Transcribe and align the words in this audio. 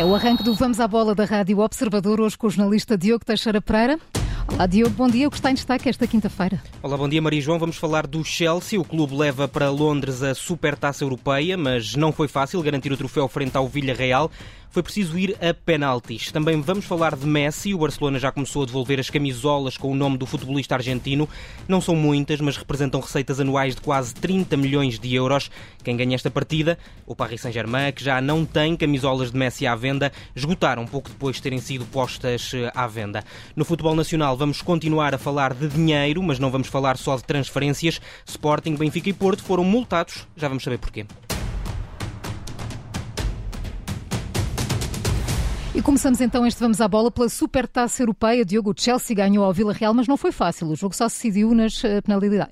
É 0.00 0.04
o 0.04 0.14
arranque 0.14 0.42
do 0.42 0.54
Vamos 0.54 0.80
à 0.80 0.88
Bola 0.88 1.14
da 1.14 1.26
Rádio 1.26 1.58
Observador, 1.58 2.22
hoje 2.22 2.38
com 2.38 2.46
o 2.46 2.50
jornalista 2.50 2.96
Diogo 2.96 3.22
Teixeira 3.22 3.60
Pereira. 3.60 4.00
Olá 4.50 4.66
Diogo, 4.66 4.94
bom 4.94 5.06
dia. 5.06 5.28
O 5.28 5.30
que 5.30 5.36
está 5.36 5.50
em 5.50 5.54
destaque 5.54 5.90
esta 5.90 6.06
quinta-feira? 6.06 6.58
Olá, 6.82 6.96
bom 6.96 7.06
dia 7.06 7.20
Maria 7.20 7.42
João. 7.42 7.58
Vamos 7.58 7.76
falar 7.76 8.06
do 8.06 8.24
Chelsea. 8.24 8.80
O 8.80 8.84
clube 8.84 9.14
leva 9.14 9.46
para 9.46 9.68
Londres 9.68 10.22
a 10.22 10.34
Supertaça 10.34 11.04
Europeia, 11.04 11.54
mas 11.58 11.94
não 11.96 12.12
foi 12.12 12.28
fácil 12.28 12.62
garantir 12.62 12.90
o 12.90 12.96
troféu 12.96 13.28
frente 13.28 13.54
ao 13.58 13.68
Villarreal 13.68 14.30
foi 14.70 14.82
preciso 14.82 15.18
ir 15.18 15.36
a 15.40 15.52
penaltis. 15.52 16.30
Também 16.30 16.60
vamos 16.60 16.84
falar 16.84 17.16
de 17.16 17.26
Messi. 17.26 17.74
O 17.74 17.78
Barcelona 17.78 18.18
já 18.18 18.30
começou 18.30 18.62
a 18.62 18.66
devolver 18.66 19.00
as 19.00 19.10
camisolas 19.10 19.76
com 19.76 19.90
o 19.90 19.94
nome 19.94 20.16
do 20.16 20.26
futebolista 20.26 20.76
argentino. 20.76 21.28
Não 21.68 21.80
são 21.80 21.96
muitas, 21.96 22.40
mas 22.40 22.56
representam 22.56 23.00
receitas 23.00 23.40
anuais 23.40 23.74
de 23.74 23.80
quase 23.80 24.14
30 24.14 24.56
milhões 24.56 24.98
de 24.98 25.14
euros. 25.14 25.50
Quem 25.82 25.96
ganha 25.96 26.14
esta 26.14 26.30
partida? 26.30 26.78
O 27.04 27.16
Paris 27.16 27.40
Saint-Germain, 27.40 27.92
que 27.92 28.04
já 28.04 28.20
não 28.20 28.44
tem 28.44 28.76
camisolas 28.76 29.32
de 29.32 29.36
Messi 29.36 29.66
à 29.66 29.74
venda, 29.74 30.12
esgotaram 30.36 30.86
pouco 30.86 31.10
depois 31.10 31.36
de 31.36 31.42
terem 31.42 31.58
sido 31.58 31.84
postas 31.86 32.52
eh, 32.54 32.70
à 32.74 32.86
venda. 32.86 33.24
No 33.56 33.64
futebol 33.64 33.94
nacional 33.94 34.36
vamos 34.36 34.62
continuar 34.62 35.14
a 35.14 35.18
falar 35.18 35.52
de 35.52 35.68
dinheiro, 35.68 36.22
mas 36.22 36.38
não 36.38 36.50
vamos 36.50 36.68
falar 36.68 36.96
só 36.96 37.16
de 37.16 37.24
transferências. 37.24 38.00
Sporting, 38.24 38.76
Benfica 38.76 39.08
e 39.08 39.12
Porto 39.12 39.42
foram 39.42 39.64
multados. 39.64 40.28
Já 40.36 40.46
vamos 40.46 40.62
saber 40.62 40.78
porquê. 40.78 41.06
E 45.72 45.80
começamos 45.80 46.20
então 46.20 46.44
este 46.44 46.58
Vamos 46.58 46.80
à 46.80 46.88
Bola 46.88 47.12
pela 47.12 47.28
Supertaça 47.28 48.02
Europeia. 48.02 48.44
Diogo, 48.44 48.74
Chelsea 48.76 49.14
ganhou 49.14 49.44
ao 49.44 49.52
Vila 49.52 49.72
Real, 49.72 49.94
mas 49.94 50.08
não 50.08 50.16
foi 50.16 50.32
fácil. 50.32 50.66
O 50.66 50.74
jogo 50.74 50.96
só 50.96 51.08
se 51.08 51.18
decidiu 51.18 51.54
nas, 51.54 51.84
eh, 51.84 52.02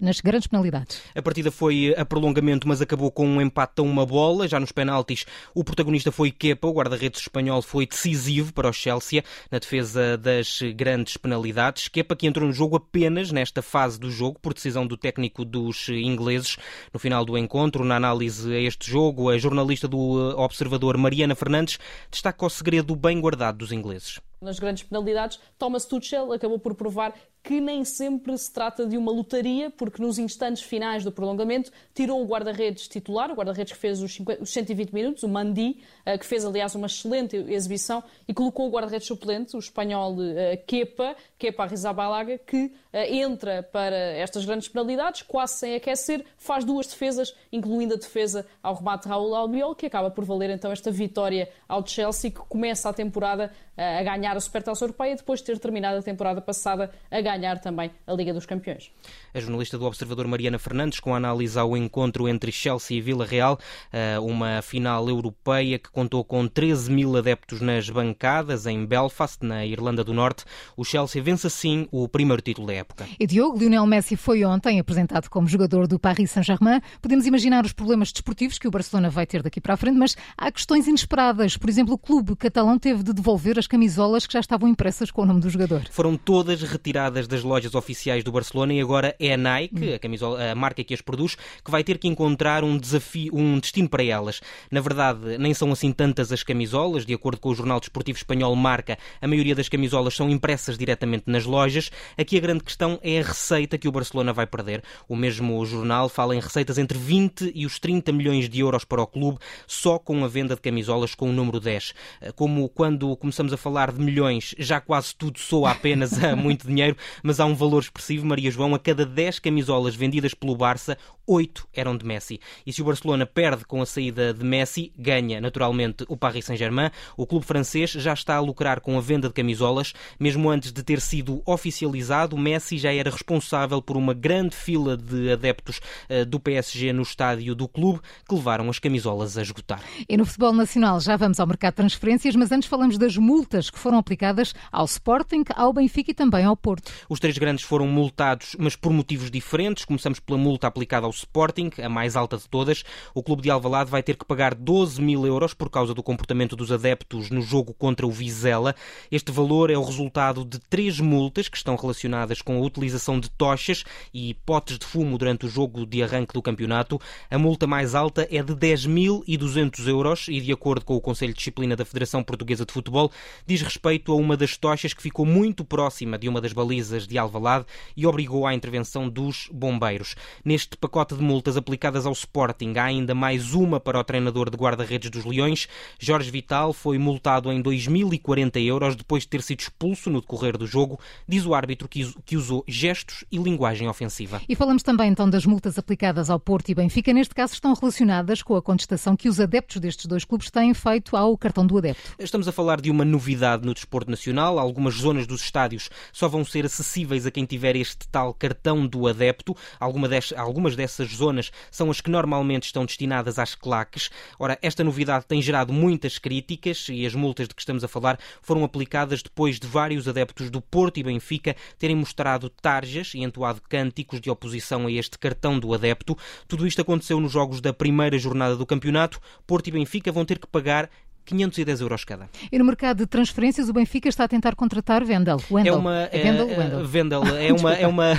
nas 0.00 0.20
grandes 0.20 0.46
penalidades. 0.46 1.02
A 1.16 1.20
partida 1.20 1.50
foi 1.50 1.92
a 1.98 2.04
prolongamento, 2.04 2.68
mas 2.68 2.80
acabou 2.80 3.10
com 3.10 3.26
um 3.26 3.40
empate 3.40 3.80
a 3.80 3.82
uma 3.82 4.06
bola. 4.06 4.46
Já 4.46 4.60
nos 4.60 4.70
penaltis, 4.70 5.26
o 5.52 5.64
protagonista 5.64 6.12
foi 6.12 6.30
Kepa. 6.30 6.68
O 6.68 6.72
guarda-redes 6.72 7.22
espanhol 7.22 7.60
foi 7.60 7.88
decisivo 7.88 8.52
para 8.52 8.68
o 8.68 8.72
Chelsea 8.72 9.24
na 9.50 9.58
defesa 9.58 10.16
das 10.16 10.60
grandes 10.76 11.16
penalidades. 11.16 11.88
Kepa 11.88 12.14
que 12.14 12.28
entrou 12.28 12.46
no 12.46 12.52
jogo 12.52 12.76
apenas 12.76 13.32
nesta 13.32 13.62
fase 13.62 13.98
do 13.98 14.12
jogo, 14.12 14.38
por 14.40 14.54
decisão 14.54 14.86
do 14.86 14.96
técnico 14.96 15.44
dos 15.44 15.88
ingleses. 15.88 16.56
No 16.94 17.00
final 17.00 17.24
do 17.24 17.36
encontro, 17.36 17.84
na 17.84 17.96
análise 17.96 18.54
a 18.54 18.60
este 18.60 18.88
jogo, 18.88 19.28
a 19.28 19.36
jornalista 19.36 19.88
do 19.88 19.98
Observador, 20.38 20.96
Mariana 20.96 21.34
Fernandes, 21.34 21.80
destaca 22.08 22.46
o 22.46 22.48
segredo 22.48 22.94
bem 22.94 23.07
guardado 23.20 23.58
dos 23.58 23.72
ingleses. 23.72 24.20
Nas 24.40 24.58
grandes 24.58 24.84
penalidades, 24.84 25.40
Thomas 25.58 25.84
Tuchel 25.84 26.32
acabou 26.32 26.58
por 26.58 26.74
provar 26.74 27.14
que 27.42 27.60
nem 27.62 27.82
sempre 27.82 28.36
se 28.36 28.52
trata 28.52 28.84
de 28.84 28.98
uma 28.98 29.10
lotaria, 29.10 29.70
porque 29.70 30.02
nos 30.02 30.18
instantes 30.18 30.62
finais 30.62 31.02
do 31.02 31.10
prolongamento 31.10 31.70
tirou 31.94 32.22
o 32.22 32.26
guarda-redes 32.26 32.86
titular, 32.88 33.30
o 33.30 33.34
guarda-redes 33.34 33.72
que 33.72 33.78
fez 33.78 34.02
os, 34.02 34.12
50, 34.12 34.42
os 34.42 34.52
120 34.52 34.92
minutos, 34.92 35.22
o 35.22 35.28
Mandi, 35.28 35.78
eh, 36.04 36.18
que 36.18 36.26
fez 36.26 36.44
aliás 36.44 36.74
uma 36.74 36.86
excelente 36.86 37.36
exibição, 37.36 38.04
e 38.26 38.34
colocou 38.34 38.68
o 38.68 38.70
guarda-redes 38.70 39.06
suplente, 39.06 39.56
o 39.56 39.58
espanhol 39.58 40.12
uh, 40.14 40.66
Kepa, 40.66 41.16
Kepa 41.38 41.62
Arrizabalaga, 41.62 42.36
que 42.38 42.66
uh, 42.66 42.70
entra 42.92 43.62
para 43.62 43.96
estas 43.96 44.44
grandes 44.44 44.68
penalidades, 44.68 45.22
quase 45.22 45.54
sem 45.54 45.74
aquecer, 45.74 46.26
faz 46.36 46.64
duas 46.66 46.86
defesas, 46.86 47.34
incluindo 47.50 47.94
a 47.94 47.96
defesa 47.96 48.44
ao 48.62 48.74
remate 48.74 49.08
Raul 49.08 49.34
Albiol, 49.34 49.74
que 49.74 49.86
acaba 49.86 50.10
por 50.10 50.24
valer 50.24 50.50
então 50.50 50.70
esta 50.70 50.90
vitória 50.90 51.48
ao 51.66 51.86
Chelsea, 51.86 52.30
que 52.30 52.40
começa 52.40 52.90
a 52.90 52.92
temporada 52.92 53.50
a 53.74 54.02
ganhar 54.02 54.27
a 54.36 54.40
Supertaça 54.40 54.84
Europeia, 54.84 55.16
depois 55.16 55.40
de 55.40 55.46
ter 55.46 55.58
terminado 55.58 55.98
a 55.98 56.02
temporada 56.02 56.40
passada 56.40 56.90
a 57.10 57.20
ganhar 57.20 57.58
também 57.60 57.90
a 58.06 58.12
Liga 58.12 58.32
dos 58.32 58.46
Campeões. 58.46 58.90
A 59.34 59.40
jornalista 59.40 59.78
do 59.78 59.84
Observador 59.84 60.26
Mariana 60.26 60.58
Fernandes, 60.58 61.00
com 61.00 61.14
a 61.14 61.16
análise 61.16 61.58
ao 61.58 61.76
encontro 61.76 62.28
entre 62.28 62.50
Chelsea 62.50 62.98
e 62.98 63.00
Vila 63.00 63.24
Real, 63.24 63.58
eh, 63.92 64.18
uma 64.18 64.62
final 64.62 65.08
europeia 65.08 65.78
que 65.78 65.90
contou 65.90 66.24
com 66.24 66.46
13 66.46 66.90
mil 66.90 67.16
adeptos 67.16 67.60
nas 67.60 67.88
bancadas 67.88 68.66
em 68.66 68.84
Belfast, 68.84 69.38
na 69.42 69.64
Irlanda 69.64 70.02
do 70.02 70.14
Norte. 70.14 70.44
O 70.76 70.84
Chelsea 70.84 71.22
vence 71.22 71.46
assim 71.46 71.86
o 71.90 72.08
primeiro 72.08 72.42
título 72.42 72.66
da 72.66 72.74
época. 72.74 73.06
E 73.18 73.26
Diogo, 73.26 73.58
Lionel 73.58 73.86
Messi 73.86 74.16
foi 74.16 74.44
ontem 74.44 74.80
apresentado 74.80 75.28
como 75.28 75.46
jogador 75.46 75.86
do 75.86 75.98
Paris 75.98 76.30
Saint-Germain. 76.30 76.80
Podemos 77.00 77.26
imaginar 77.26 77.64
os 77.64 77.72
problemas 77.72 78.12
desportivos 78.12 78.58
que 78.58 78.66
o 78.66 78.70
Barcelona 78.70 79.10
vai 79.10 79.26
ter 79.26 79.42
daqui 79.42 79.60
para 79.60 79.74
a 79.74 79.76
frente, 79.76 79.98
mas 79.98 80.16
há 80.36 80.50
questões 80.50 80.86
inesperadas. 80.86 81.56
Por 81.56 81.68
exemplo, 81.68 81.94
o 81.94 81.98
clube 81.98 82.34
catalão 82.36 82.78
teve 82.78 83.02
de 83.02 83.12
devolver 83.12 83.58
as 83.58 83.66
camisolas 83.66 84.17
que 84.26 84.32
já 84.32 84.40
estavam 84.40 84.68
impressas 84.68 85.10
com 85.10 85.22
o 85.22 85.26
nome 85.26 85.40
do 85.40 85.50
jogador. 85.50 85.82
Foram 85.90 86.16
todas 86.16 86.62
retiradas 86.62 87.26
das 87.26 87.42
lojas 87.42 87.74
oficiais 87.74 88.24
do 88.24 88.32
Barcelona 88.32 88.72
e 88.74 88.80
agora 88.80 89.14
é 89.18 89.34
a 89.34 89.36
Nike, 89.36 89.94
a, 89.94 89.98
camisola, 89.98 90.50
a 90.50 90.54
marca 90.54 90.82
que 90.84 90.94
as 90.94 91.00
produz, 91.00 91.36
que 91.64 91.70
vai 91.70 91.84
ter 91.84 91.98
que 91.98 92.08
encontrar 92.08 92.64
um 92.64 92.76
desafio, 92.76 93.34
um 93.34 93.58
destino 93.58 93.88
para 93.88 94.02
elas. 94.02 94.40
Na 94.70 94.80
verdade, 94.80 95.38
nem 95.38 95.54
são 95.54 95.72
assim 95.72 95.92
tantas 95.92 96.32
as 96.32 96.42
camisolas, 96.42 97.04
de 97.04 97.14
acordo 97.14 97.40
com 97.40 97.50
o 97.50 97.54
jornal 97.54 97.80
desportivo 97.80 98.18
espanhol 98.18 98.54
Marca, 98.54 98.98
a 99.20 99.26
maioria 99.26 99.54
das 99.54 99.68
camisolas 99.68 100.14
são 100.14 100.28
impressas 100.28 100.76
diretamente 100.76 101.24
nas 101.26 101.44
lojas. 101.44 101.90
Aqui 102.16 102.36
a 102.36 102.40
grande 102.40 102.64
questão 102.64 102.98
é 103.02 103.20
a 103.20 103.24
receita 103.24 103.78
que 103.78 103.88
o 103.88 103.92
Barcelona 103.92 104.32
vai 104.32 104.46
perder. 104.46 104.82
O 105.08 105.16
mesmo 105.16 105.64
jornal 105.64 106.08
fala 106.08 106.34
em 106.34 106.40
receitas 106.40 106.78
entre 106.78 106.98
20 106.98 107.52
e 107.54 107.66
os 107.66 107.78
30 107.78 108.12
milhões 108.12 108.48
de 108.48 108.60
euros 108.60 108.84
para 108.84 109.02
o 109.02 109.06
clube, 109.06 109.38
só 109.66 109.98
com 109.98 110.24
a 110.24 110.28
venda 110.28 110.54
de 110.54 110.60
camisolas 110.60 111.14
com 111.14 111.30
o 111.30 111.32
número 111.32 111.60
10. 111.60 111.94
Como 112.34 112.68
quando 112.68 113.16
começamos 113.16 113.52
a 113.52 113.56
falar 113.56 113.92
de 113.92 114.00
milhões, 114.08 114.54
já 114.58 114.80
quase 114.80 115.14
tudo 115.14 115.38
soa 115.38 115.70
apenas 115.70 116.22
a 116.22 116.34
muito 116.36 116.66
dinheiro, 116.66 116.96
mas 117.22 117.38
há 117.38 117.44
um 117.44 117.54
valor 117.54 117.80
expressivo, 117.80 118.26
Maria 118.26 118.50
João, 118.50 118.74
a 118.74 118.78
cada 118.78 119.04
10 119.04 119.38
camisolas 119.38 119.94
vendidas 119.94 120.32
pelo 120.32 120.56
Barça, 120.56 120.96
8 121.28 121.68
eram 121.74 121.96
de 121.96 122.06
Messi. 122.06 122.40
E 122.66 122.72
se 122.72 122.80
o 122.80 122.84
Barcelona 122.86 123.26
perde 123.26 123.64
com 123.66 123.82
a 123.82 123.86
saída 123.86 124.32
de 124.32 124.42
Messi, 124.42 124.90
ganha 124.96 125.40
naturalmente 125.40 126.04
o 126.08 126.16
Paris 126.16 126.46
Saint-Germain. 126.46 126.90
O 127.16 127.26
clube 127.26 127.44
francês 127.44 127.90
já 127.90 128.14
está 128.14 128.36
a 128.36 128.40
lucrar 128.40 128.80
com 128.80 128.96
a 128.96 129.00
venda 129.00 129.28
de 129.28 129.34
camisolas. 129.34 129.92
Mesmo 130.18 130.48
antes 130.48 130.72
de 130.72 130.82
ter 130.82 131.00
sido 131.00 131.42
oficializado, 131.44 132.36
Messi 132.38 132.78
já 132.78 132.92
era 132.92 133.10
responsável 133.10 133.82
por 133.82 133.96
uma 133.96 134.14
grande 134.14 134.56
fila 134.56 134.96
de 134.96 135.30
adeptos 135.30 135.80
uh, 136.08 136.24
do 136.24 136.40
PSG 136.40 136.94
no 136.94 137.02
estádio 137.02 137.54
do 137.54 137.68
clube 137.68 138.00
que 138.26 138.34
levaram 138.34 138.70
as 138.70 138.78
camisolas 138.78 139.36
a 139.36 139.42
esgotar. 139.42 139.82
E 140.08 140.16
no 140.16 140.24
futebol 140.24 140.54
nacional 140.54 140.98
já 140.98 141.16
vamos 141.16 141.38
ao 141.38 141.46
mercado 141.46 141.72
de 141.72 141.76
transferências, 141.76 142.34
mas 142.34 142.50
antes 142.50 142.68
falamos 142.68 142.96
das 142.96 143.18
multas 143.18 143.68
que 143.68 143.78
foram 143.78 143.97
aplicadas 143.98 144.54
ao 144.70 144.84
Sporting, 144.84 145.44
ao 145.54 145.72
Benfica 145.72 146.10
e 146.10 146.14
também 146.14 146.44
ao 146.44 146.56
Porto. 146.56 146.90
Os 147.08 147.20
três 147.20 147.36
grandes 147.36 147.64
foram 147.64 147.86
multados, 147.86 148.56
mas 148.58 148.76
por 148.76 148.92
motivos 148.92 149.30
diferentes. 149.30 149.84
Começamos 149.84 150.20
pela 150.20 150.38
multa 150.38 150.66
aplicada 150.66 151.06
ao 151.06 151.10
Sporting, 151.10 151.70
a 151.82 151.88
mais 151.88 152.16
alta 152.16 152.36
de 152.36 152.48
todas. 152.48 152.84
O 153.14 153.22
clube 153.22 153.42
de 153.42 153.50
Alvalade 153.50 153.90
vai 153.90 154.02
ter 154.02 154.16
que 154.16 154.24
pagar 154.24 154.54
12 154.54 155.00
mil 155.00 155.26
euros 155.26 155.54
por 155.54 155.68
causa 155.70 155.92
do 155.92 156.02
comportamento 156.02 156.54
dos 156.54 156.70
adeptos 156.70 157.30
no 157.30 157.42
jogo 157.42 157.74
contra 157.74 158.06
o 158.06 158.10
Vizela. 158.10 158.74
Este 159.10 159.32
valor 159.32 159.70
é 159.70 159.76
o 159.76 159.82
resultado 159.82 160.44
de 160.44 160.58
três 160.58 161.00
multas 161.00 161.48
que 161.48 161.56
estão 161.56 161.76
relacionadas 161.76 162.40
com 162.40 162.56
a 162.56 162.60
utilização 162.60 163.18
de 163.18 163.30
tochas 163.30 163.84
e 164.12 164.34
potes 164.46 164.78
de 164.78 164.86
fumo 164.86 165.18
durante 165.18 165.46
o 165.46 165.48
jogo 165.48 165.84
de 165.84 166.02
arranque 166.02 166.32
do 166.32 166.42
campeonato. 166.42 167.00
A 167.30 167.38
multa 167.38 167.66
mais 167.66 167.94
alta 167.94 168.26
é 168.30 168.42
de 168.42 168.54
10.200 168.54 169.86
euros 169.88 170.26
e, 170.28 170.40
de 170.40 170.52
acordo 170.52 170.84
com 170.84 170.94
o 170.94 171.00
Conselho 171.00 171.32
de 171.32 171.38
Disciplina 171.38 171.76
da 171.76 171.84
Federação 171.84 172.22
Portuguesa 172.22 172.64
de 172.64 172.72
Futebol, 172.72 173.10
diz 173.46 173.62
respeito 173.62 173.87
a 173.88 174.14
uma 174.14 174.36
das 174.36 174.56
tochas 174.56 174.92
que 174.92 175.02
ficou 175.02 175.24
muito 175.24 175.64
próxima 175.64 176.18
de 176.18 176.28
uma 176.28 176.40
das 176.40 176.52
balizas 176.52 177.06
de 177.06 177.16
Alvalade 177.16 177.64
e 177.96 178.06
obrigou 178.06 178.46
à 178.46 178.54
intervenção 178.54 179.08
dos 179.08 179.48
bombeiros. 179.50 180.14
Neste 180.44 180.76
pacote 180.76 181.14
de 181.14 181.22
multas 181.22 181.56
aplicadas 181.56 182.04
ao 182.04 182.12
Sporting 182.12 182.74
há 182.76 182.84
ainda 182.84 183.14
mais 183.14 183.54
uma 183.54 183.80
para 183.80 183.98
o 183.98 184.04
treinador 184.04 184.50
de 184.50 184.56
guarda-redes 184.56 185.10
dos 185.10 185.24
Leões. 185.24 185.66
Jorge 185.98 186.30
Vital 186.30 186.72
foi 186.72 186.98
multado 186.98 187.50
em 187.50 187.62
2.040 187.62 188.62
euros 188.64 188.94
depois 188.94 189.22
de 189.22 189.28
ter 189.30 189.42
sido 189.42 189.60
expulso 189.60 190.10
no 190.10 190.20
decorrer 190.20 190.58
do 190.58 190.66
jogo, 190.66 191.00
diz 191.26 191.46
o 191.46 191.54
árbitro 191.54 191.88
que 191.88 192.36
usou 192.36 192.62
gestos 192.68 193.24
e 193.32 193.38
linguagem 193.38 193.88
ofensiva. 193.88 194.42
E 194.46 194.54
falamos 194.54 194.82
também 194.82 195.10
então 195.10 195.28
das 195.28 195.46
multas 195.46 195.78
aplicadas 195.78 196.28
ao 196.28 196.38
Porto 196.38 196.68
e 196.68 196.74
Benfica. 196.74 197.12
Neste 197.12 197.34
caso 197.34 197.54
estão 197.54 197.72
relacionadas 197.72 198.42
com 198.42 198.54
a 198.54 198.62
contestação 198.62 199.16
que 199.16 199.28
os 199.28 199.40
adeptos 199.40 199.80
destes 199.80 200.06
dois 200.06 200.24
clubes 200.24 200.50
têm 200.50 200.74
feito 200.74 201.16
ao 201.16 201.36
cartão 201.36 201.66
do 201.66 201.78
adepto. 201.78 202.14
Estamos 202.18 202.48
a 202.48 202.52
falar 202.52 202.80
de 202.80 202.90
uma 202.90 203.04
novidade 203.04 203.64
no 203.64 203.72
desporto 203.78 204.10
nacional. 204.10 204.58
Algumas 204.58 204.94
zonas 204.94 205.26
dos 205.26 205.42
estádios 205.42 205.90
só 206.12 206.28
vão 206.28 206.44
ser 206.44 206.66
acessíveis 206.66 207.26
a 207.26 207.30
quem 207.30 207.44
tiver 207.44 207.76
este 207.76 208.06
tal 208.08 208.34
cartão 208.34 208.86
do 208.86 209.06
adepto. 209.06 209.56
Algumas 209.80 210.76
dessas 210.76 211.10
zonas 211.10 211.50
são 211.70 211.90
as 211.90 212.00
que 212.00 212.10
normalmente 212.10 212.64
estão 212.64 212.84
destinadas 212.84 213.38
às 213.38 213.54
claques. 213.54 214.10
Ora, 214.38 214.58
esta 214.62 214.84
novidade 214.84 215.26
tem 215.26 215.40
gerado 215.40 215.72
muitas 215.72 216.18
críticas 216.18 216.86
e 216.88 217.06
as 217.06 217.14
multas 217.14 217.48
de 217.48 217.54
que 217.54 217.62
estamos 217.62 217.82
a 217.82 217.88
falar 217.88 218.18
foram 218.42 218.64
aplicadas 218.64 219.22
depois 219.22 219.58
de 219.58 219.66
vários 219.66 220.08
adeptos 220.08 220.50
do 220.50 220.60
Porto 220.60 220.98
e 220.98 221.02
Benfica 221.02 221.56
terem 221.78 221.96
mostrado 221.96 222.50
tarjas 222.50 223.14
e 223.14 223.22
entoado 223.22 223.62
cânticos 223.68 224.20
de 224.20 224.30
oposição 224.30 224.86
a 224.86 224.92
este 224.92 225.18
cartão 225.18 225.58
do 225.58 225.72
adepto. 225.74 226.16
Tudo 226.46 226.66
isto 226.66 226.82
aconteceu 226.82 227.20
nos 227.20 227.32
jogos 227.32 227.60
da 227.60 227.72
primeira 227.72 228.18
jornada 228.18 228.56
do 228.56 228.66
campeonato. 228.66 229.20
Porto 229.46 229.68
e 229.68 229.70
Benfica 229.70 230.12
vão 230.12 230.24
ter 230.24 230.38
que 230.38 230.46
pagar 230.46 230.90
510 231.28 231.80
euros 231.80 232.04
cada. 232.04 232.28
E 232.50 232.58
no 232.58 232.64
mercado 232.64 232.98
de 232.98 233.06
transferências, 233.06 233.68
o 233.68 233.72
Benfica 233.72 234.08
está 234.08 234.24
a 234.24 234.28
tentar 234.28 234.54
contratar 234.54 235.04
Vendel. 235.04 235.38
Wendell. 235.50 235.74
É 235.74 235.76
uma, 235.76 236.08
é, 236.10 236.22
Vendel, 236.22 236.46
Wendell. 236.46 236.84
Vendel. 236.88 237.22
É, 237.36 237.52
uma, 237.52 237.74
é, 237.74 237.86
uma, 237.86 238.12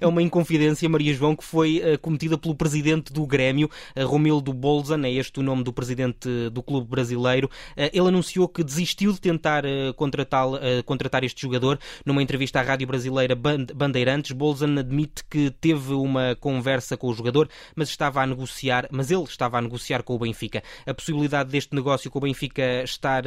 é 0.00 0.06
uma 0.06 0.22
inconfidência, 0.22 0.88
Maria 0.88 1.12
João, 1.12 1.34
que 1.34 1.44
foi 1.44 1.78
uh, 1.80 1.98
cometida 1.98 2.38
pelo 2.38 2.54
presidente 2.54 3.12
do 3.12 3.26
Grêmio, 3.26 3.68
uh, 3.96 4.06
Romildo 4.06 4.52
Bolzan, 4.52 5.04
é 5.04 5.12
este 5.12 5.40
o 5.40 5.42
nome 5.42 5.64
do 5.64 5.72
presidente 5.72 6.28
do 6.50 6.62
clube 6.62 6.88
brasileiro. 6.88 7.48
Uh, 7.76 7.90
ele 7.92 8.08
anunciou 8.08 8.46
que 8.46 8.62
desistiu 8.62 9.12
de 9.12 9.20
tentar 9.20 9.64
contratar, 9.96 10.46
contratar 10.84 11.24
este 11.24 11.42
jogador. 11.42 11.78
Numa 12.04 12.22
entrevista 12.22 12.60
à 12.60 12.62
rádio 12.62 12.86
brasileira 12.86 13.34
Bandeirantes, 13.34 14.32
Bolzan 14.32 14.78
admite 14.78 15.24
que 15.28 15.50
teve 15.50 15.94
uma 15.94 16.36
conversa 16.38 16.96
com 16.96 17.08
o 17.08 17.14
jogador, 17.14 17.48
mas 17.74 17.88
estava 17.88 18.22
a 18.22 18.26
negociar, 18.26 18.86
mas 18.90 19.10
ele 19.10 19.24
estava 19.24 19.58
a 19.58 19.60
negociar 19.60 20.02
com 20.02 20.14
o 20.14 20.18
Benfica. 20.18 20.62
A 20.86 20.94
possibilidade 20.94 21.50
deste 21.50 21.74
negócio 21.74 22.10
com 22.10 22.18
o 22.18 22.22
Benfica 22.22 22.51
estar 22.60 23.24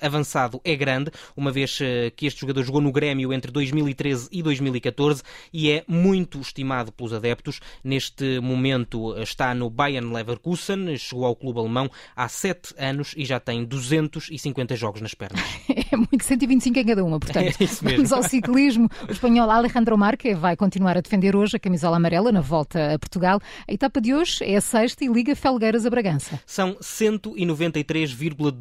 avançado 0.00 0.60
é 0.64 0.76
grande, 0.76 1.10
uma 1.36 1.50
vez 1.50 1.78
que 2.16 2.26
este 2.26 2.40
jogador 2.40 2.62
jogou 2.62 2.80
no 2.80 2.92
Grêmio 2.92 3.32
entre 3.32 3.50
2013 3.50 4.28
e 4.30 4.42
2014 4.42 5.22
e 5.52 5.70
é 5.70 5.84
muito 5.86 6.40
estimado 6.40 6.92
pelos 6.92 7.12
adeptos. 7.12 7.60
Neste 7.82 8.40
momento 8.40 9.16
está 9.22 9.54
no 9.54 9.70
Bayern 9.70 10.12
Leverkusen, 10.12 10.96
chegou 10.96 11.24
ao 11.24 11.36
clube 11.36 11.60
alemão 11.60 11.90
há 12.14 12.28
sete 12.28 12.74
anos 12.78 13.14
e 13.16 13.24
já 13.24 13.40
tem 13.40 13.64
250 13.64 14.76
jogos 14.76 15.00
nas 15.00 15.14
pernas. 15.14 15.40
É 15.90 15.96
muito 15.96 16.22
125 16.22 16.78
em 16.78 16.84
cada 16.84 17.02
uma, 17.02 17.18
portanto. 17.18 17.46
É 17.46 17.64
isso 17.64 17.82
mesmo. 17.82 17.96
Vamos 17.96 18.12
ao 18.12 18.22
ciclismo. 18.22 18.90
O 19.08 19.12
espanhol 19.12 19.50
Alejandro 19.50 19.96
Marque 19.96 20.34
vai 20.34 20.54
continuar 20.54 20.98
a 20.98 21.00
defender 21.00 21.34
hoje 21.34 21.56
a 21.56 21.58
camisola 21.58 21.96
amarela 21.96 22.30
na 22.30 22.42
volta 22.42 22.92
a 22.92 22.98
Portugal. 22.98 23.40
A 23.66 23.72
etapa 23.72 23.98
de 23.98 24.12
hoje 24.12 24.44
é 24.44 24.56
a 24.56 24.60
sexta 24.60 25.02
e 25.02 25.08
liga 25.08 25.34
Felgueiras 25.34 25.86
a 25.86 25.90
Bragança. 25.90 26.38
São 26.44 26.74
193,2 26.74 28.52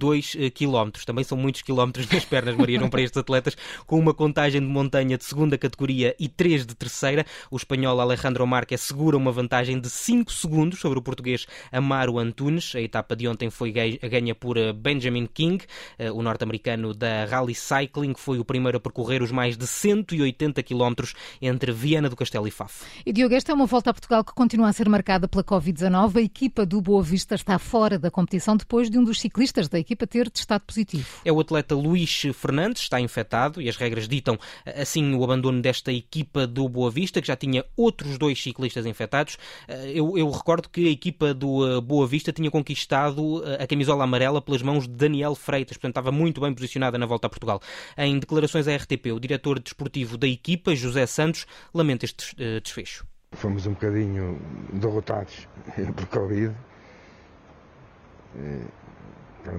quilómetros. 0.54 1.06
Também 1.06 1.24
são 1.24 1.38
muitos 1.38 1.62
quilómetros 1.62 2.08
nas 2.10 2.26
pernas, 2.26 2.56
Maria, 2.56 2.80
não 2.80 2.90
para 2.90 3.02
estes 3.02 3.18
atletas, 3.18 3.56
com 3.86 4.00
uma 4.00 4.14
contagem 4.14 4.62
de 4.62 4.68
montanha 4.68 5.18
de 5.18 5.26
segunda 5.26 5.58
categoria 5.58 6.16
e 6.20 6.28
três 6.28 6.66
de 6.66 6.76
terceira. 6.76 7.26
O 7.52 7.58
espanhol 7.58 8.00
Alejandro 8.00 8.46
Marque 8.46 8.78
segura 8.78 9.18
uma 9.18 9.32
vantagem 9.32 9.80
de 9.80 9.90
5 9.90 10.32
segundos 10.32 10.80
sobre 10.80 11.00
o 11.00 11.02
português 11.02 11.46
Amaro 11.72 12.18
Antunes. 12.18 12.76
A 12.76 12.82
etapa 12.82 13.16
de 13.16 13.28
ontem 13.28 13.50
foi 13.50 13.72
ganha 13.72 14.34
por 14.34 14.58
eh, 14.58 14.72
Benjamin 14.72 15.28
King, 15.28 15.64
eh, 15.98 16.12
o 16.12 16.22
norte-americano 16.22 16.94
da 16.94 17.26
Rally 17.26 17.56
Cycling, 17.56 18.14
que 18.14 18.20
foi 18.20 18.40
o 18.40 18.46
primeiro 18.46 18.78
a 18.78 18.80
percorrer 18.80 19.22
os 19.22 19.32
mais 19.32 19.58
de 19.58 19.68
180 19.68 20.62
quilómetros 20.64 21.14
entre 21.42 21.72
Viana 21.72 22.10
do 22.10 22.16
Castelo 22.16 22.48
e 22.48 22.52
Faf. 22.52 22.86
E 23.06 23.12
Diogo, 23.12 23.36
esta 23.36 23.52
é 23.52 23.56
uma 23.56 23.66
volta 23.66 23.90
a 23.90 23.94
Portugal 23.94 24.24
que 24.24 24.34
continua 24.34 24.70
a 24.70 24.74
ser 24.74 24.88
marcada 24.88 25.28
pela 25.28 25.44
Covid-19. 25.44 26.18
A 26.18 26.22
equipa 26.22 26.66
do 26.66 26.82
Boa 26.82 27.04
Vista 27.04 27.36
está 27.36 27.60
fora 27.60 28.00
da 28.00 28.12
competição 28.12 28.56
depois 28.56 28.90
de 28.90 28.98
um 28.98 29.04
dos 29.04 29.20
ciclistas 29.20 29.68
da 29.68 29.80
equipa 29.80 29.87
ter 29.96 30.30
testado 30.30 30.64
positivo. 30.66 31.08
É 31.24 31.32
o 31.32 31.40
atleta 31.40 31.76
Luís 31.76 32.24
Fernandes, 32.34 32.84
está 32.84 33.00
infectado 33.00 33.62
e 33.62 33.70
as 33.70 33.78
regras 33.78 34.08
ditam 34.08 34.38
assim 34.66 35.16
o 35.16 35.24
abandono 35.24 35.62
desta 35.62 35.92
equipa 35.92 36.46
do 36.46 36.68
Boa 36.68 36.92
Vista, 36.92 37.22
que 37.22 37.28
já 37.28 37.36
tinha 37.36 37.66
outros 37.76 38.18
dois 38.18 38.42
ciclistas 38.42 38.86
infectados. 38.86 39.38
Eh, 39.68 39.94
eu, 39.96 40.18
eu 40.18 40.30
recordo 40.30 40.70
que 40.70 40.88
a 40.88 40.92
equipa 40.92 41.34
do 41.34 41.78
eh, 41.78 41.82
Boa 41.82 42.08
Vista 42.08 42.32
tinha 42.32 42.50
conquistado 42.50 43.44
eh, 43.46 43.64
a 43.64 43.68
camisola 43.68 44.04
amarela 44.04 44.42
pelas 44.42 44.62
mãos 44.62 44.88
de 44.88 44.94
Daniel 44.94 45.36
Freitas, 45.36 45.78
portanto 45.78 45.92
estava 45.92 46.12
muito 46.12 46.42
bem 46.42 46.54
posicionada 46.54 46.98
na 46.98 47.06
volta 47.06 47.28
a 47.28 47.30
Portugal. 47.30 47.62
Em 47.98 48.20
declarações 48.20 48.68
à 48.68 48.76
RTP, 48.76 49.08
o 49.14 49.20
diretor 49.20 49.60
desportivo 49.60 50.18
da 50.18 50.28
equipa, 50.28 50.76
José 50.76 51.06
Santos, 51.06 51.46
lamenta 51.74 52.06
este 52.06 52.36
desfecho. 52.62 53.06
Fomos 53.34 53.66
um 53.68 53.74
bocadinho 53.74 54.40
derrotados 54.74 55.48
por 55.96 56.06
Covid. 56.08 56.56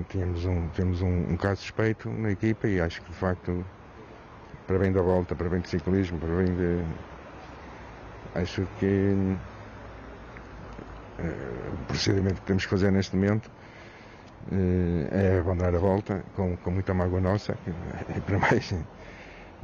Tínhamos 0.08 0.44
um, 0.44 0.68
temos 0.68 1.02
um, 1.02 1.32
um 1.32 1.36
caso 1.36 1.60
suspeito 1.60 2.08
na 2.10 2.30
equipa 2.30 2.68
e 2.68 2.80
acho 2.80 3.02
que 3.02 3.10
de 3.10 3.16
facto 3.16 3.64
para 4.68 4.78
bem 4.78 4.92
da 4.92 5.00
volta, 5.00 5.34
para 5.34 5.48
bem 5.48 5.60
do 5.60 5.68
ciclismo, 5.68 6.18
para 6.18 6.28
bem 6.28 6.54
de. 6.54 6.84
Acho 8.34 8.68
que 8.78 8.86
uh, 11.18 11.72
o 11.72 11.86
procedimento 11.86 12.34
que 12.34 12.46
temos 12.46 12.64
que 12.64 12.70
fazer 12.70 12.92
neste 12.92 13.16
momento 13.16 13.46
uh, 13.46 15.08
é 15.10 15.38
abandonar 15.40 15.74
a 15.74 15.78
volta 15.78 16.22
com, 16.36 16.54
com 16.58 16.70
muita 16.70 16.92
mágoa 16.92 17.20
nossa, 17.20 17.56
e 18.14 18.20
para 18.20 18.38
mais 18.38 18.74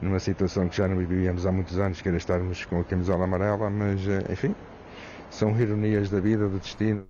numa 0.00 0.18
situação 0.18 0.68
que 0.68 0.76
já 0.76 0.88
não 0.88 0.96
vivíamos 0.96 1.46
há 1.46 1.52
muitos 1.52 1.78
anos, 1.78 2.00
que 2.00 2.08
era 2.08 2.16
estarmos 2.16 2.64
com 2.64 2.80
a 2.80 2.84
camisola 2.84 3.24
amarela, 3.24 3.68
mas 3.68 4.00
uh, 4.06 4.32
enfim, 4.32 4.54
são 5.30 5.54
ironias 5.60 6.08
da 6.08 6.18
vida, 6.18 6.48
do 6.48 6.58
destino 6.58 7.06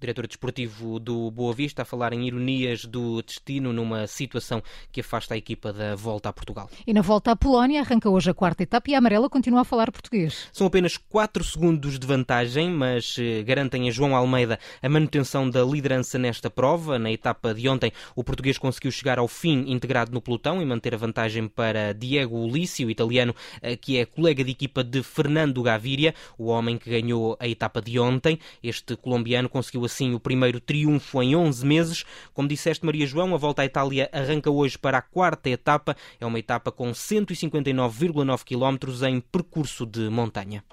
diretor 0.00 0.26
desportivo 0.26 0.98
do 0.98 1.30
Boa 1.30 1.52
Vista, 1.52 1.82
a 1.82 1.84
falar 1.84 2.12
em 2.12 2.26
ironias 2.26 2.84
do 2.84 3.22
destino 3.22 3.72
numa 3.72 4.06
situação 4.06 4.62
que 4.90 5.00
afasta 5.00 5.34
a 5.34 5.36
equipa 5.36 5.72
da 5.72 5.94
volta 5.94 6.28
a 6.28 6.32
Portugal. 6.32 6.70
E 6.86 6.92
na 6.92 7.02
volta 7.02 7.32
à 7.32 7.36
Polónia 7.36 7.80
arranca 7.80 8.08
hoje 8.08 8.30
a 8.30 8.34
quarta 8.34 8.62
etapa 8.62 8.90
e 8.90 8.94
a 8.94 8.98
amarela 8.98 9.28
continua 9.28 9.60
a 9.60 9.64
falar 9.64 9.92
português. 9.92 10.48
São 10.52 10.66
apenas 10.66 10.96
4 10.96 11.44
segundos 11.44 11.98
de 11.98 12.06
vantagem, 12.06 12.70
mas 12.70 13.16
eh, 13.18 13.42
garantem 13.42 13.88
a 13.88 13.92
João 13.92 14.16
Almeida 14.16 14.58
a 14.82 14.88
manutenção 14.88 15.48
da 15.48 15.62
liderança 15.62 16.18
nesta 16.18 16.48
prova. 16.48 16.98
Na 16.98 17.10
etapa 17.10 17.52
de 17.52 17.68
ontem, 17.68 17.92
o 18.16 18.24
português 18.24 18.56
conseguiu 18.56 18.90
chegar 18.90 19.18
ao 19.18 19.28
fim 19.28 19.70
integrado 19.70 20.12
no 20.12 20.20
pelotão 20.20 20.62
e 20.62 20.64
manter 20.64 20.94
a 20.94 20.98
vantagem 20.98 21.46
para 21.48 21.92
Diego 21.92 22.36
Ulício, 22.36 22.90
italiano, 22.90 23.34
eh, 23.60 23.76
que 23.76 23.98
é 23.98 24.06
colega 24.06 24.42
de 24.42 24.50
equipa 24.50 24.82
de 24.82 25.02
Fernando 25.02 25.62
Gaviria, 25.62 26.14
o 26.38 26.46
homem 26.46 26.78
que 26.78 26.88
ganhou 26.88 27.36
a 27.38 27.46
etapa 27.46 27.82
de 27.82 27.98
ontem. 27.98 28.38
Este 28.62 28.96
colombiano 28.96 29.48
conseguiu 29.48 29.84
assim 29.90 30.14
o 30.14 30.20
primeiro 30.20 30.60
triunfo 30.60 31.22
em 31.22 31.36
11 31.36 31.66
meses. 31.66 32.04
Como 32.32 32.48
disseste, 32.48 32.86
Maria 32.86 33.06
João, 33.06 33.34
a 33.34 33.38
volta 33.38 33.62
à 33.62 33.64
Itália 33.64 34.08
arranca 34.12 34.50
hoje 34.50 34.78
para 34.78 34.98
a 34.98 35.02
quarta 35.02 35.50
etapa. 35.50 35.96
É 36.18 36.24
uma 36.24 36.38
etapa 36.38 36.70
com 36.70 36.92
159,9 36.92 38.44
km 38.44 39.04
em 39.06 39.20
percurso 39.20 39.84
de 39.84 40.08
montanha. 40.08 40.64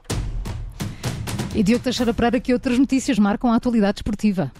E 1.55 1.63
Diogo 1.63 1.83
Teixeira 1.83 2.13
Pereira, 2.13 2.39
que 2.39 2.53
outras 2.53 2.77
notícias 2.77 3.17
marcam 3.17 3.51
a 3.51 3.55
atualidade 3.55 3.99
esportiva? 3.99 4.51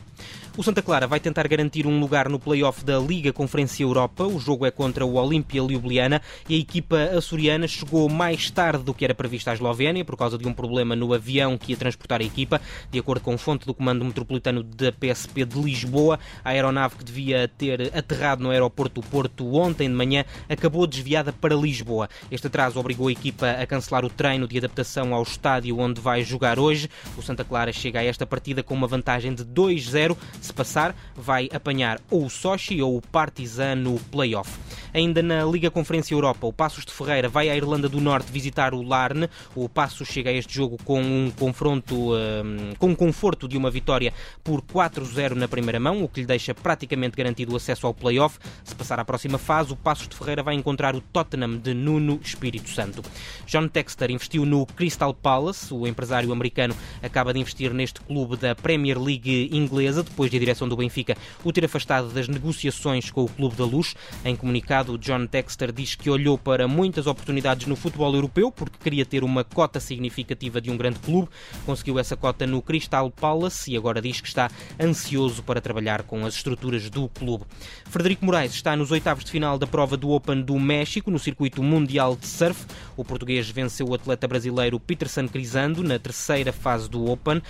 O 0.58 0.64
Santa 0.64 0.82
Clara 0.82 1.06
vai 1.06 1.20
tentar 1.20 1.48
garantir 1.48 1.86
um 1.86 2.00
lugar 2.00 2.28
no 2.28 2.40
play-off 2.40 2.84
da 2.84 2.98
Liga 2.98 3.32
Conferência 3.32 3.84
Europa. 3.84 4.24
O 4.24 4.40
jogo 4.40 4.66
é 4.66 4.72
contra 4.72 5.06
o 5.06 5.14
Olímpia 5.14 5.62
Ljubljana 5.62 6.20
e 6.50 6.56
a 6.56 6.58
equipa 6.58 6.98
açoriana 7.16 7.68
chegou 7.68 8.10
mais 8.10 8.50
tarde 8.50 8.84
do 8.84 8.92
que 8.92 9.06
era 9.06 9.14
previsto 9.14 9.50
à 9.50 9.54
Eslovénia 9.54 10.04
por 10.04 10.18
causa 10.18 10.36
de 10.36 10.48
um 10.48 10.54
problema 10.54 10.96
no 10.96 11.14
avião 11.14 11.60
que 11.60 11.74
ia 11.74 11.78
transportar 11.78 12.22
a 12.22 12.24
equipa. 12.24 12.60
De 12.90 12.98
acordo 12.98 13.22
com 13.22 13.38
fonte 13.38 13.68
do 13.68 13.74
Comando 13.74 14.04
Metropolitano 14.04 14.64
da 14.64 14.92
PSP 14.92 15.46
de 15.46 15.62
Lisboa, 15.62 16.18
a 16.44 16.50
aeronave 16.50 16.96
que 16.96 17.04
devia 17.04 17.48
ter 17.48 17.96
aterrado 17.96 18.42
no 18.42 18.50
aeroporto 18.50 19.00
do 19.00 19.08
Porto 19.08 19.54
ontem 19.54 19.88
de 19.88 19.94
manhã 19.94 20.26
acabou 20.50 20.88
desviada 20.88 21.32
para 21.32 21.54
Lisboa. 21.54 22.10
Este 22.32 22.48
atraso 22.48 22.80
obrigou 22.80 23.10
a 23.10 23.12
equipa 23.12 23.48
a 23.52 23.68
cancelar 23.68 24.04
o 24.04 24.10
treino 24.10 24.48
de 24.48 24.58
adaptação 24.58 25.14
ao 25.14 25.22
estádio 25.22 25.78
onde 25.78 26.02
vai 26.02 26.24
jogar 26.24 26.58
hoje. 26.58 26.90
O 27.16 27.22
Santa 27.22 27.44
Clara 27.46 27.72
chega 27.72 28.00
a 28.00 28.04
esta 28.04 28.26
partida 28.26 28.64
com 28.64 28.74
uma 28.74 28.88
vantagem 28.88 29.36
de 29.36 29.46
2-0 29.46 30.07
se 30.40 30.54
passar, 30.54 30.96
vai 31.16 31.50
apanhar 31.52 32.00
ou 32.10 32.26
o 32.26 32.30
Sochi 32.30 32.82
ou 32.82 32.98
o 32.98 33.02
Partizan 33.02 33.76
no 33.76 34.00
play-off. 34.12 34.58
Ainda 34.94 35.22
na 35.22 35.44
Liga 35.44 35.70
Conferência 35.70 36.14
Europa, 36.14 36.48
o 36.48 36.54
Passos 36.54 36.86
de 36.86 36.92
Ferreira 36.92 37.28
vai 37.28 37.50
à 37.50 37.56
Irlanda 37.56 37.90
do 37.90 38.00
Norte 38.00 38.32
visitar 38.32 38.74
o 38.74 38.82
Larne. 38.82 39.30
O 39.56 39.68
Passos 39.68 40.08
chega 40.08 40.30
a 40.30 40.34
este 40.34 40.54
jogo 40.56 40.78
com 40.84 41.02
um 41.02 41.32
confronto, 41.32 42.14
um, 42.14 42.74
com 42.78 42.88
um 42.88 42.96
conforto 42.96 43.48
de 43.48 43.58
uma 43.58 43.70
vitória 43.70 44.14
por 44.44 44.62
4-0 44.62 45.32
na 45.32 45.48
primeira 45.48 45.80
mão, 45.80 46.04
o 46.04 46.08
que 46.08 46.22
lhe 46.22 46.26
deixa 46.26 46.54
praticamente 46.54 47.16
garantido 47.16 47.54
o 47.54 47.58
acesso 47.58 47.86
ao 47.86 47.94
play-off. 47.94 48.40
Se 48.64 48.74
passar 48.76 49.00
à 49.00 49.06
próxima 49.06 49.38
fase, 49.38 49.74
o 49.74 49.76
Passos 49.76 50.08
de 50.08 50.16
Ferreira 50.16 50.42
vai 50.42 50.56
encontrar 50.56 50.96
o 50.96 51.02
Tottenham 51.02 51.58
de 51.58 51.74
Nuno 51.74 52.20
Espírito 52.24 52.70
Santo. 52.70 53.04
John 53.46 53.68
Texter 53.68 54.12
investiu 54.12 54.46
no 54.46 54.66
Crystal 54.66 55.14
Palace. 55.14 55.74
O 55.74 55.86
empresário 55.86 56.32
americano 56.32 56.76
acaba 57.02 57.34
de 57.34 57.40
investir 57.40 57.74
neste 57.74 58.02
clube 58.02 58.38
da 58.38 58.56
Premier 58.56 59.00
League 59.00 59.50
inglesa, 59.52 59.97
depois 60.04 60.32
de 60.32 60.40
direção 60.40 60.68
do 60.68 60.78
Benfica 60.78 61.18
o 61.44 61.52
ter 61.52 61.66
afastado 61.66 62.10
das 62.10 62.28
negociações 62.28 63.10
com 63.12 63.24
o 63.24 63.30
Clube 63.30 63.56
da 63.56 63.66
Luz. 63.66 63.96
Em 64.24 64.36
comunicado, 64.36 64.98
John 64.98 65.28
Texter 65.28 65.72
diz 65.72 65.96
que 65.96 66.10
olhou 66.10 66.38
para 66.38 66.68
muitas 66.68 67.08
oportunidades 67.08 67.68
no 67.68 67.76
futebol 67.76 68.14
europeu 68.14 68.52
porque 68.52 68.78
queria 68.82 69.06
ter 69.06 69.24
uma 69.24 69.44
cota 69.44 69.80
significativa 69.80 70.60
de 70.60 70.72
um 70.72 70.78
grande 70.78 71.00
clube. 71.00 71.30
Conseguiu 71.66 72.00
essa 72.00 72.16
cota 72.16 72.46
no 72.46 72.62
Crystal 72.62 73.10
Palace 73.12 73.72
e 73.72 73.78
agora 73.78 74.02
diz 74.02 74.22
que 74.22 74.28
está 74.28 74.50
ansioso 74.80 75.44
para 75.44 75.62
trabalhar 75.62 76.04
com 76.04 76.26
as 76.26 76.36
estruturas 76.36 76.90
do 76.90 77.08
clube. 77.10 77.46
Frederico 77.86 78.26
Moraes 78.26 78.54
está 78.54 78.76
nos 78.76 78.92
oitavos 78.92 79.24
de 79.24 79.32
final 79.32 79.58
da 79.58 79.68
prova 79.68 79.96
do 79.98 80.12
Open 80.12 80.42
do 80.42 80.60
México 80.60 81.10
no 81.10 81.20
circuito 81.20 81.64
mundial 81.64 82.16
de 82.16 82.28
surf. 82.28 82.66
O 82.96 83.04
português 83.04 83.50
venceu 83.50 83.88
o 83.88 83.94
atleta 83.94 84.28
brasileiro 84.28 84.80
Peterson 84.80 85.28
Crisando 85.28 85.84
na 85.84 85.98
terceira 86.00 86.52
fase 86.52 86.90
do 86.90 87.10
Open. 87.10 87.42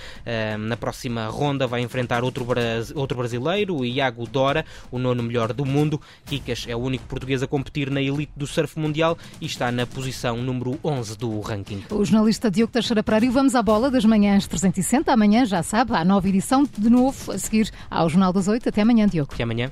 Na 0.59 0.77
próxima 0.77 1.27
ronda 1.27 1.67
vai 1.67 1.81
enfrentar 1.81 2.23
outro 2.23 2.36
brasileiro 2.43 2.97
outro 2.99 3.17
brasileiro, 3.17 3.85
Iago 3.85 4.27
Dora, 4.27 4.65
o 4.91 4.99
nono 4.99 5.23
melhor 5.23 5.53
do 5.53 5.65
mundo. 5.65 5.99
Kikas 6.25 6.65
é 6.67 6.75
o 6.75 6.79
único 6.79 7.05
português 7.05 7.41
a 7.43 7.47
competir 7.47 7.89
na 7.89 8.01
elite 8.01 8.31
do 8.35 8.47
surf 8.47 8.79
mundial 8.79 9.17
e 9.41 9.45
está 9.45 9.71
na 9.71 9.85
posição 9.85 10.37
número 10.37 10.79
11 10.83 11.17
do 11.17 11.39
ranking. 11.39 11.83
O 11.89 12.03
jornalista 12.03 12.49
Diogo 12.51 12.71
Teixeira 12.71 13.03
Pereira 13.03 13.25
e 13.25 13.29
vamos 13.29 13.55
à 13.55 13.61
bola 13.61 13.89
das 13.89 14.05
manhãs 14.05 14.47
360. 14.47 15.11
Amanhã, 15.11 15.45
já 15.45 15.63
sabe, 15.63 15.95
há 15.95 16.03
nova 16.03 16.27
edição 16.27 16.67
de 16.77 16.89
novo 16.89 17.31
a 17.31 17.37
seguir 17.37 17.71
ao 17.89 18.09
Jornal 18.09 18.33
das 18.33 18.47
8. 18.47 18.69
Até 18.69 18.81
amanhã, 18.81 19.07
Diogo. 19.07 19.33
Até 19.33 19.43
amanhã. 19.43 19.71